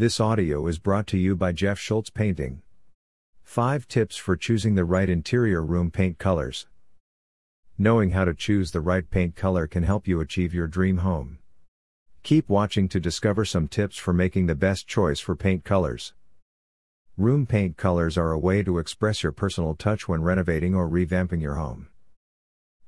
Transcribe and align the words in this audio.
This 0.00 0.18
audio 0.18 0.66
is 0.66 0.78
brought 0.78 1.06
to 1.08 1.18
you 1.18 1.36
by 1.36 1.52
Jeff 1.52 1.78
Schultz 1.78 2.08
Painting. 2.08 2.62
5 3.42 3.86
tips 3.86 4.16
for 4.16 4.34
choosing 4.34 4.74
the 4.74 4.86
right 4.86 5.10
interior 5.10 5.62
room 5.62 5.90
paint 5.90 6.16
colors. 6.16 6.66
Knowing 7.76 8.12
how 8.12 8.24
to 8.24 8.32
choose 8.32 8.70
the 8.70 8.80
right 8.80 9.10
paint 9.10 9.36
color 9.36 9.66
can 9.66 9.82
help 9.82 10.08
you 10.08 10.18
achieve 10.22 10.54
your 10.54 10.66
dream 10.66 10.96
home. 11.04 11.38
Keep 12.22 12.48
watching 12.48 12.88
to 12.88 12.98
discover 12.98 13.44
some 13.44 13.68
tips 13.68 13.98
for 13.98 14.14
making 14.14 14.46
the 14.46 14.54
best 14.54 14.88
choice 14.88 15.20
for 15.20 15.36
paint 15.36 15.64
colors. 15.64 16.14
Room 17.18 17.44
paint 17.44 17.76
colors 17.76 18.16
are 18.16 18.32
a 18.32 18.38
way 18.38 18.62
to 18.62 18.78
express 18.78 19.22
your 19.22 19.32
personal 19.32 19.74
touch 19.74 20.08
when 20.08 20.22
renovating 20.22 20.74
or 20.74 20.88
revamping 20.88 21.42
your 21.42 21.56
home. 21.56 21.88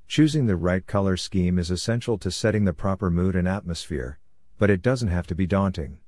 Choosing 0.07 0.47
the 0.47 0.55
right 0.55 0.87
color 0.87 1.15
scheme 1.15 1.59
is 1.59 1.69
essential 1.69 2.17
to 2.17 2.31
setting 2.31 2.65
the 2.65 2.73
proper 2.73 3.11
mood 3.11 3.35
and 3.35 3.47
atmosphere, 3.47 4.17
but 4.57 4.71
it 4.71 4.81
doesn't 4.81 5.09
have 5.09 5.27
to 5.27 5.35
be 5.35 5.45
daunting. 5.45 5.99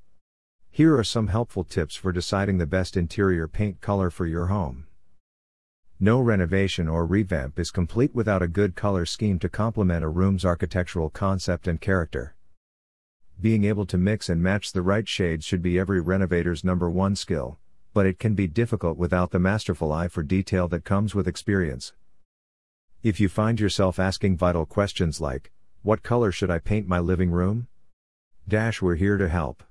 Here 0.75 0.97
are 0.97 1.05
some 1.05 1.27
helpful 1.27 1.63
tips 1.63 1.95
for 1.95 2.11
deciding 2.11 2.57
the 2.57 2.65
best 2.65 2.97
interior 2.97 3.47
paint 3.47 3.79
color 3.79 4.09
for 4.09 4.25
your 4.25 4.47
home. 4.47 4.88
No 6.02 6.20
renovation 6.20 6.89
or 6.89 7.05
revamp 7.05 7.57
is 7.57 7.71
complete 7.71 8.13
without 8.13 8.41
a 8.41 8.49
good 8.49 8.75
color 8.75 9.05
scheme 9.05 9.39
to 9.39 9.47
complement 9.47 10.03
a 10.03 10.09
room's 10.09 10.43
architectural 10.43 11.09
concept 11.09 11.69
and 11.69 11.80
character. 11.80 12.35
Being 13.39 13.63
able 13.63 13.85
to 13.85 13.97
mix 13.97 14.27
and 14.27 14.43
match 14.43 14.73
the 14.73 14.81
right 14.81 15.07
shades 15.07 15.45
should 15.45 15.61
be 15.61 15.80
every 15.80 16.02
renovator's 16.02 16.66
number 16.66 16.89
one 16.89 17.16
skill, 17.16 17.57
but 17.94 18.05
it 18.05 18.19
can 18.19 18.35
be 18.35 18.45
difficult 18.45 18.97
without 18.97 19.31
the 19.31 19.39
masterful 19.39 19.94
eye 19.94 20.09
for 20.09 20.23
detail 20.23 20.67
that 20.67 20.83
comes 20.83 21.16
with 21.16 21.25
experience. 21.25 21.94
If 23.02 23.21
you 23.21 23.30
find 23.30 23.61
yourself 23.61 23.97
asking 23.97 24.35
vital 24.35 24.66
questions 24.66 25.21
like, 25.21 25.53
What 25.83 26.03
color 26.03 26.33
should 26.33 26.52
I 26.52 26.59
paint 26.59 26.85
my 26.85 26.99
living 26.99 27.31
room? 27.31 27.69
Dash, 28.45 28.81
we're 28.81 28.95
here 28.95 29.16
to 29.16 29.30
help. 29.30 29.63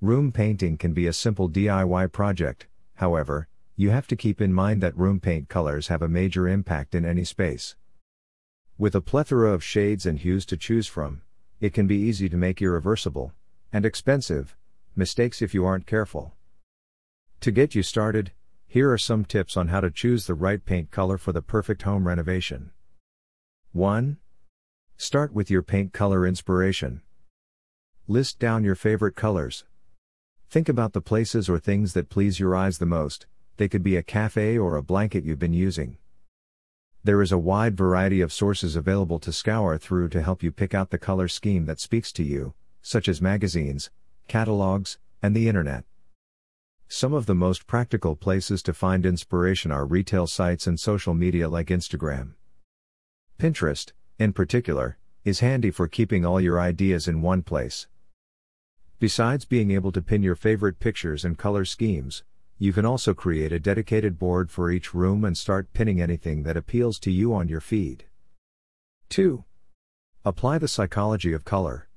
Room 0.00 0.32
painting 0.32 0.76
can 0.76 0.92
be 0.92 1.06
a 1.06 1.12
simple 1.12 1.48
DIY 1.48 2.12
project, 2.12 2.66
however, 2.96 3.48
you 3.76 3.90
have 3.90 4.06
to 4.08 4.16
keep 4.16 4.40
in 4.40 4.52
mind 4.52 4.82
that 4.82 4.96
room 4.96 5.18
paint 5.18 5.48
colors 5.48 5.88
have 5.88 6.02
a 6.02 6.08
major 6.08 6.46
impact 6.46 6.94
in 6.94 7.04
any 7.04 7.24
space. 7.24 7.74
With 8.76 8.94
a 8.94 9.00
plethora 9.00 9.52
of 9.52 9.64
shades 9.64 10.04
and 10.04 10.18
hues 10.18 10.44
to 10.46 10.56
choose 10.56 10.86
from, 10.86 11.22
it 11.60 11.72
can 11.72 11.86
be 11.86 11.96
easy 11.96 12.28
to 12.28 12.36
make 12.36 12.60
irreversible 12.60 13.32
and 13.72 13.86
expensive 13.86 14.56
mistakes 14.94 15.40
if 15.40 15.54
you 15.54 15.64
aren't 15.64 15.86
careful. 15.86 16.34
To 17.40 17.50
get 17.50 17.74
you 17.74 17.82
started, 17.82 18.32
here 18.66 18.92
are 18.92 18.98
some 18.98 19.24
tips 19.24 19.56
on 19.56 19.68
how 19.68 19.80
to 19.80 19.90
choose 19.90 20.26
the 20.26 20.34
right 20.34 20.64
paint 20.64 20.90
color 20.90 21.18
for 21.18 21.32
the 21.32 21.42
perfect 21.42 21.82
home 21.82 22.06
renovation. 22.06 22.72
1. 23.72 24.18
Start 24.96 25.32
with 25.32 25.50
your 25.50 25.62
paint 25.62 25.92
color 25.92 26.26
inspiration. 26.26 27.02
List 28.06 28.38
down 28.38 28.64
your 28.64 28.74
favorite 28.74 29.16
colors. 29.16 29.64
Think 30.54 30.68
about 30.68 30.92
the 30.92 31.00
places 31.00 31.48
or 31.48 31.58
things 31.58 31.94
that 31.94 32.10
please 32.10 32.38
your 32.38 32.54
eyes 32.54 32.78
the 32.78 32.86
most, 32.86 33.26
they 33.56 33.66
could 33.68 33.82
be 33.82 33.96
a 33.96 34.04
cafe 34.04 34.56
or 34.56 34.76
a 34.76 34.84
blanket 34.84 35.24
you've 35.24 35.40
been 35.40 35.52
using. 35.52 35.96
There 37.02 37.20
is 37.22 37.32
a 37.32 37.38
wide 37.38 37.76
variety 37.76 38.20
of 38.20 38.32
sources 38.32 38.76
available 38.76 39.18
to 39.18 39.32
scour 39.32 39.76
through 39.78 40.10
to 40.10 40.22
help 40.22 40.44
you 40.44 40.52
pick 40.52 40.72
out 40.72 40.90
the 40.90 40.96
color 40.96 41.26
scheme 41.26 41.66
that 41.66 41.80
speaks 41.80 42.12
to 42.12 42.22
you, 42.22 42.54
such 42.82 43.08
as 43.08 43.20
magazines, 43.20 43.90
catalogs, 44.28 44.98
and 45.20 45.34
the 45.34 45.48
internet. 45.48 45.82
Some 46.86 47.14
of 47.14 47.26
the 47.26 47.34
most 47.34 47.66
practical 47.66 48.14
places 48.14 48.62
to 48.62 48.72
find 48.72 49.04
inspiration 49.04 49.72
are 49.72 49.84
retail 49.84 50.28
sites 50.28 50.68
and 50.68 50.78
social 50.78 51.14
media 51.14 51.48
like 51.48 51.66
Instagram. 51.66 52.34
Pinterest, 53.40 53.90
in 54.20 54.32
particular, 54.32 54.98
is 55.24 55.40
handy 55.40 55.72
for 55.72 55.88
keeping 55.88 56.24
all 56.24 56.40
your 56.40 56.60
ideas 56.60 57.08
in 57.08 57.22
one 57.22 57.42
place. 57.42 57.88
Besides 59.00 59.44
being 59.44 59.70
able 59.72 59.92
to 59.92 60.00
pin 60.00 60.22
your 60.22 60.36
favorite 60.36 60.78
pictures 60.78 61.24
and 61.24 61.36
color 61.36 61.64
schemes, 61.64 62.22
you 62.58 62.72
can 62.72 62.86
also 62.86 63.12
create 63.12 63.52
a 63.52 63.58
dedicated 63.58 64.18
board 64.18 64.50
for 64.50 64.70
each 64.70 64.94
room 64.94 65.24
and 65.24 65.36
start 65.36 65.72
pinning 65.72 66.00
anything 66.00 66.44
that 66.44 66.56
appeals 66.56 66.98
to 67.00 67.10
you 67.10 67.34
on 67.34 67.48
your 67.48 67.60
feed. 67.60 68.04
2. 69.08 69.44
Apply 70.24 70.58
the 70.58 70.68
psychology 70.68 71.32
of 71.32 71.44
color. 71.44 71.88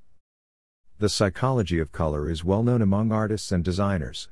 The 0.97 1.09
psychology 1.09 1.79
of 1.79 1.91
color 1.91 2.29
is 2.29 2.43
well 2.43 2.63
known 2.63 2.81
among 2.81 3.11
artists 3.11 3.51
and 3.51 3.63
designers. 3.63 4.29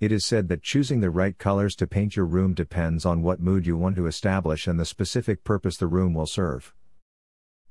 It 0.00 0.10
is 0.10 0.24
said 0.24 0.48
that 0.48 0.62
choosing 0.62 1.00
the 1.00 1.10
right 1.10 1.38
colors 1.38 1.76
to 1.76 1.86
paint 1.86 2.16
your 2.16 2.26
room 2.26 2.52
depends 2.52 3.06
on 3.06 3.22
what 3.22 3.40
mood 3.40 3.66
you 3.66 3.76
want 3.76 3.94
to 3.96 4.06
establish 4.06 4.66
and 4.66 4.78
the 4.78 4.84
specific 4.84 5.44
purpose 5.44 5.76
the 5.76 5.86
room 5.86 6.12
will 6.12 6.26
serve. 6.26 6.74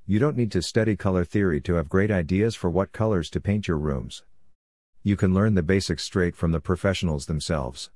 You 0.07 0.19
don't 0.19 0.38
need 0.38 0.51
to 0.51 0.61
study 0.61 0.95
color 0.95 1.25
theory 1.25 1.59
to 1.61 1.73
have 1.73 1.89
great 1.89 2.11
ideas 2.11 2.53
for 2.53 2.69
what 2.69 2.91
colors 2.91 3.27
to 3.31 3.41
paint 3.41 3.67
your 3.67 3.79
rooms. 3.79 4.23
You 5.01 5.16
can 5.16 5.33
learn 5.33 5.55
the 5.55 5.63
basics 5.63 6.03
straight 6.03 6.35
from 6.35 6.51
the 6.51 6.59
professionals 6.59 7.25
themselves. 7.25 7.89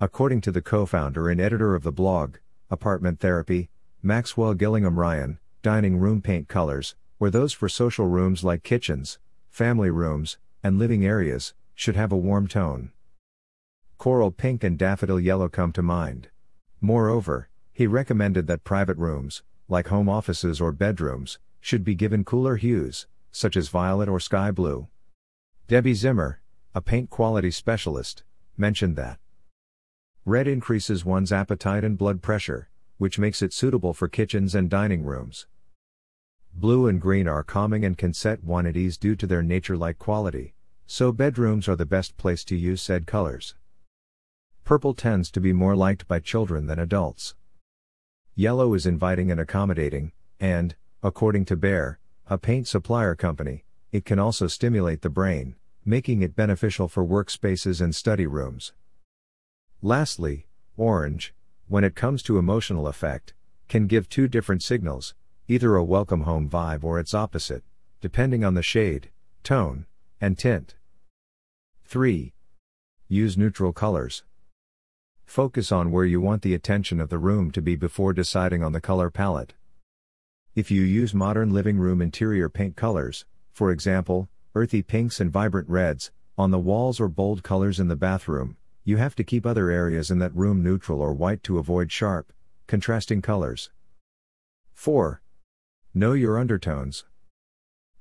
According 0.00 0.40
to 0.40 0.50
the 0.50 0.60
co 0.60 0.86
founder 0.86 1.28
and 1.28 1.40
editor 1.40 1.76
of 1.76 1.84
the 1.84 1.92
blog, 1.92 2.38
Apartment 2.68 3.20
Therapy, 3.20 3.70
Maxwell 4.02 4.54
Gillingham 4.54 4.98
Ryan, 4.98 5.38
dining 5.62 5.98
room 5.98 6.20
paint 6.20 6.48
colors, 6.48 6.96
or 7.20 7.30
those 7.30 7.52
for 7.52 7.68
social 7.68 8.08
rooms 8.08 8.42
like 8.42 8.64
kitchens, 8.64 9.20
family 9.50 9.90
rooms, 9.90 10.38
and 10.64 10.80
living 10.80 11.06
areas, 11.06 11.54
should 11.76 11.94
have 11.94 12.10
a 12.10 12.16
warm 12.16 12.48
tone 12.48 12.90
coral 13.98 14.30
pink 14.30 14.62
and 14.64 14.76
daffodil 14.76 15.20
yellow 15.20 15.48
come 15.48 15.72
to 15.72 15.82
mind. 15.82 16.28
Moreover, 16.80 17.48
he 17.72 17.86
recommended 17.86 18.46
that 18.48 18.64
private 18.64 18.98
rooms, 18.98 19.42
like 19.68 19.88
home 19.88 20.08
offices 20.08 20.60
or 20.60 20.72
bedrooms, 20.72 21.38
should 21.60 21.84
be 21.84 21.94
given 21.94 22.24
cooler 22.24 22.56
hues, 22.56 23.06
such 23.30 23.56
as 23.56 23.68
violet 23.68 24.08
or 24.08 24.20
sky 24.20 24.50
blue. 24.50 24.86
Debbie 25.66 25.94
Zimmer, 25.94 26.40
a 26.74 26.80
paint 26.80 27.08
quality 27.08 27.50
specialist, 27.50 28.22
mentioned 28.56 28.96
that 28.96 29.18
red 30.24 30.46
increases 30.46 31.04
one's 31.04 31.32
appetite 31.32 31.84
and 31.84 31.96
blood 31.96 32.20
pressure, 32.20 32.68
which 32.98 33.18
makes 33.18 33.42
it 33.42 33.52
suitable 33.52 33.94
for 33.94 34.08
kitchens 34.08 34.54
and 34.54 34.68
dining 34.70 35.04
rooms. 35.04 35.46
Blue 36.54 36.86
and 36.86 37.00
green 37.00 37.26
are 37.26 37.42
calming 37.42 37.84
and 37.84 37.98
can 37.98 38.12
set 38.12 38.44
one 38.44 38.66
at 38.66 38.76
ease 38.76 38.96
due 38.96 39.16
to 39.16 39.26
their 39.26 39.42
nature 39.42 39.76
like 39.76 39.98
quality, 39.98 40.54
so 40.86 41.10
bedrooms 41.10 41.66
are 41.68 41.76
the 41.76 41.86
best 41.86 42.16
place 42.16 42.44
to 42.44 42.56
use 42.56 42.80
said 42.80 43.06
colors. 43.06 43.54
Purple 44.64 44.94
tends 44.94 45.30
to 45.30 45.40
be 45.40 45.52
more 45.52 45.74
liked 45.74 46.06
by 46.06 46.20
children 46.20 46.66
than 46.66 46.78
adults. 46.78 47.34
Yellow 48.36 48.74
is 48.74 48.84
inviting 48.84 49.30
and 49.30 49.38
accommodating, 49.38 50.10
and, 50.40 50.74
according 51.04 51.44
to 51.44 51.56
Behr, 51.56 51.98
a 52.26 52.36
paint 52.36 52.66
supplier 52.66 53.14
company, 53.14 53.64
it 53.92 54.04
can 54.04 54.18
also 54.18 54.48
stimulate 54.48 55.02
the 55.02 55.08
brain, 55.08 55.54
making 55.84 56.20
it 56.20 56.34
beneficial 56.34 56.88
for 56.88 57.06
workspaces 57.06 57.80
and 57.80 57.94
study 57.94 58.26
rooms. 58.26 58.72
Lastly, 59.82 60.48
orange, 60.76 61.32
when 61.68 61.84
it 61.84 61.94
comes 61.94 62.24
to 62.24 62.36
emotional 62.36 62.88
effect, 62.88 63.34
can 63.68 63.86
give 63.86 64.08
two 64.08 64.26
different 64.26 64.64
signals, 64.64 65.14
either 65.46 65.76
a 65.76 65.84
welcome 65.84 66.22
home 66.22 66.50
vibe 66.50 66.82
or 66.82 66.98
its 66.98 67.14
opposite, 67.14 67.62
depending 68.00 68.44
on 68.44 68.54
the 68.54 68.62
shade, 68.62 69.10
tone, 69.44 69.86
and 70.20 70.36
tint. 70.36 70.74
3. 71.84 72.32
Use 73.06 73.36
neutral 73.36 73.72
colors. 73.72 74.24
Focus 75.26 75.72
on 75.72 75.90
where 75.90 76.04
you 76.04 76.20
want 76.20 76.42
the 76.42 76.54
attention 76.54 77.00
of 77.00 77.08
the 77.08 77.18
room 77.18 77.50
to 77.50 77.62
be 77.62 77.76
before 77.76 78.12
deciding 78.12 78.62
on 78.62 78.72
the 78.72 78.80
color 78.80 79.10
palette. 79.10 79.54
If 80.54 80.70
you 80.70 80.82
use 80.82 81.12
modern 81.12 81.52
living 81.52 81.78
room 81.78 82.00
interior 82.00 82.48
paint 82.48 82.76
colors, 82.76 83.24
for 83.52 83.70
example, 83.72 84.28
earthy 84.54 84.82
pinks 84.82 85.18
and 85.18 85.32
vibrant 85.32 85.68
reds, 85.68 86.12
on 86.38 86.50
the 86.50 86.58
walls 86.58 87.00
or 87.00 87.08
bold 87.08 87.42
colors 87.42 87.80
in 87.80 87.88
the 87.88 87.96
bathroom, 87.96 88.56
you 88.84 88.96
have 88.98 89.14
to 89.16 89.24
keep 89.24 89.46
other 89.46 89.70
areas 89.70 90.10
in 90.10 90.18
that 90.18 90.34
room 90.36 90.62
neutral 90.62 91.00
or 91.00 91.12
white 91.12 91.42
to 91.42 91.58
avoid 91.58 91.90
sharp, 91.90 92.32
contrasting 92.66 93.22
colors. 93.22 93.70
4. 94.74 95.22
Know 95.94 96.12
your 96.12 96.38
undertones. 96.38 97.04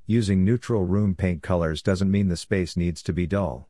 Using 0.06 0.44
neutral 0.44 0.84
room 0.84 1.16
paint 1.16 1.42
colors 1.42 1.82
doesn't 1.82 2.12
mean 2.12 2.28
the 2.28 2.36
space 2.36 2.76
needs 2.76 3.02
to 3.04 3.14
be 3.14 3.26
dull. 3.26 3.70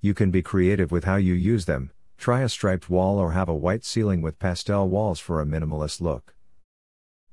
You 0.00 0.12
can 0.12 0.30
be 0.30 0.42
creative 0.42 0.92
with 0.92 1.04
how 1.04 1.16
you 1.16 1.32
use 1.32 1.64
them, 1.64 1.90
Try 2.16 2.42
a 2.42 2.48
striped 2.48 2.88
wall 2.88 3.18
or 3.18 3.32
have 3.32 3.48
a 3.48 3.54
white 3.54 3.84
ceiling 3.84 4.22
with 4.22 4.38
pastel 4.38 4.88
walls 4.88 5.20
for 5.20 5.40
a 5.40 5.46
minimalist 5.46 6.00
look. 6.00 6.34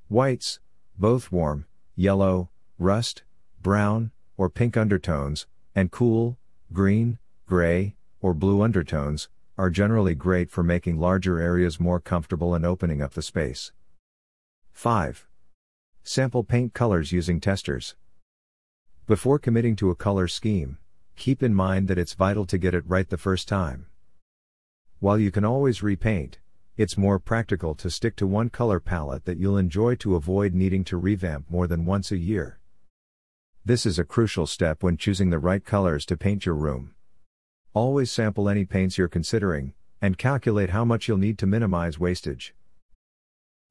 Whites, 0.09 0.59
both 0.97 1.31
warm, 1.31 1.65
yellow, 1.95 2.49
rust, 2.77 3.23
brown, 3.61 4.11
or 4.37 4.49
pink 4.49 4.75
undertones, 4.75 5.47
and 5.75 5.91
cool, 5.91 6.37
green, 6.73 7.19
gray, 7.45 7.95
or 8.21 8.33
blue 8.33 8.61
undertones, 8.61 9.29
are 9.57 9.69
generally 9.69 10.15
great 10.15 10.49
for 10.49 10.63
making 10.63 10.99
larger 10.99 11.39
areas 11.39 11.79
more 11.79 11.99
comfortable 11.99 12.55
and 12.55 12.65
opening 12.65 13.01
up 13.01 13.13
the 13.13 13.21
space. 13.21 13.71
5. 14.71 15.27
Sample 16.03 16.43
paint 16.43 16.73
colors 16.73 17.11
using 17.11 17.39
testers. 17.39 17.95
Before 19.05 19.37
committing 19.37 19.75
to 19.75 19.91
a 19.91 19.95
color 19.95 20.27
scheme, 20.27 20.77
keep 21.15 21.43
in 21.43 21.53
mind 21.53 21.87
that 21.87 21.99
it's 21.99 22.13
vital 22.13 22.45
to 22.47 22.57
get 22.57 22.73
it 22.73 22.83
right 22.87 23.07
the 23.07 23.17
first 23.17 23.47
time. 23.47 23.85
While 25.01 25.17
you 25.17 25.31
can 25.31 25.43
always 25.43 25.81
repaint, 25.81 26.37
it's 26.77 26.95
more 26.95 27.17
practical 27.17 27.73
to 27.73 27.89
stick 27.89 28.15
to 28.17 28.27
one 28.27 28.51
color 28.51 28.79
palette 28.79 29.25
that 29.25 29.39
you'll 29.39 29.57
enjoy 29.57 29.95
to 29.95 30.13
avoid 30.13 30.53
needing 30.53 30.83
to 30.83 30.97
revamp 30.97 31.49
more 31.49 31.65
than 31.65 31.87
once 31.87 32.11
a 32.11 32.17
year. 32.17 32.59
This 33.65 33.87
is 33.87 33.97
a 33.97 34.03
crucial 34.03 34.45
step 34.45 34.83
when 34.83 34.97
choosing 34.97 35.31
the 35.31 35.39
right 35.39 35.65
colors 35.65 36.05
to 36.05 36.15
paint 36.15 36.45
your 36.45 36.53
room. 36.53 36.93
Always 37.73 38.11
sample 38.11 38.47
any 38.47 38.63
paints 38.63 38.99
you're 38.99 39.07
considering, 39.07 39.73
and 40.03 40.19
calculate 40.19 40.69
how 40.69 40.85
much 40.85 41.07
you'll 41.07 41.17
need 41.17 41.39
to 41.39 41.47
minimize 41.47 41.97
wastage. 41.97 42.53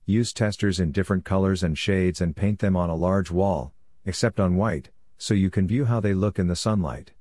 Use 0.06 0.33
testers 0.33 0.81
in 0.81 0.91
different 0.91 1.25
colors 1.25 1.62
and 1.62 1.79
shades 1.79 2.21
and 2.21 2.35
paint 2.35 2.59
them 2.59 2.76
on 2.76 2.91
a 2.91 2.97
large 2.97 3.31
wall, 3.31 3.73
except 4.05 4.41
on 4.41 4.56
white, 4.56 4.91
so 5.17 5.33
you 5.35 5.49
can 5.49 5.69
view 5.69 5.85
how 5.85 6.00
they 6.00 6.12
look 6.12 6.41
in 6.41 6.49
the 6.49 6.56
sunlight. 6.56 7.12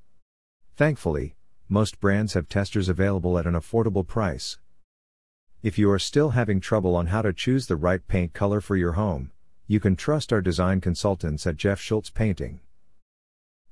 Thankfully, 0.75 1.35
most 1.71 1.99
brands 1.99 2.33
have 2.33 2.49
testers 2.49 2.89
available 2.89 3.37
at 3.37 3.45
an 3.45 3.53
affordable 3.53 4.05
price. 4.05 4.57
If 5.61 5.77
you 5.77 5.91
are 5.91 5.99
still 5.99 6.31
having 6.31 6.59
trouble 6.59 6.95
on 6.95 7.07
how 7.07 7.21
to 7.21 7.31
choose 7.31 7.67
the 7.67 7.75
right 7.75 8.05
paint 8.07 8.33
color 8.33 8.59
for 8.59 8.75
your 8.75 8.93
home, 8.93 9.31
you 9.67 9.79
can 9.79 9.95
trust 9.95 10.33
our 10.33 10.41
design 10.41 10.81
consultants 10.81 11.45
at 11.45 11.57
Jeff 11.57 11.79
Schultz 11.79 12.09
Painting. 12.09 12.59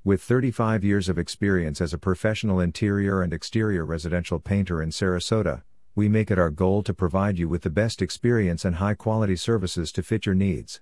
With 0.04 0.22
35 0.22 0.84
years 0.84 1.10
of 1.10 1.18
experience 1.18 1.82
as 1.82 1.92
a 1.92 1.98
professional 1.98 2.60
interior 2.60 3.24
and 3.24 3.34
exterior 3.34 3.84
residential 3.84 4.40
painter 4.40 4.80
in 4.80 4.90
Sarasota, 4.90 5.64
we 5.96 6.08
make 6.08 6.30
it 6.30 6.38
our 6.38 6.52
goal 6.52 6.84
to 6.84 6.94
provide 6.94 7.40
you 7.40 7.50
with 7.50 7.64
the 7.64 7.72
best 7.72 8.04
experience 8.04 8.64
and 8.64 8.76
high 8.76 8.94
quality 8.94 9.36
services 9.36 9.92
to 9.94 10.04
fit 10.04 10.28
your 10.28 10.36
needs. 10.36 10.82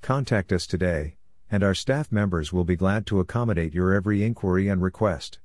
Contact 0.00 0.52
us 0.52 0.66
today, 0.66 1.16
and 1.50 1.62
our 1.62 1.74
staff 1.74 2.10
members 2.10 2.50
will 2.50 2.64
be 2.64 2.76
glad 2.76 3.04
to 3.04 3.20
accommodate 3.20 3.74
your 3.74 3.92
every 3.92 4.24
inquiry 4.24 4.68
and 4.68 4.80
request. 4.80 5.38